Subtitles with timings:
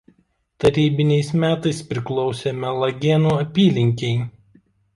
[0.63, 4.13] Tarybiniais metais priklausė Mielagėnų apylinkei.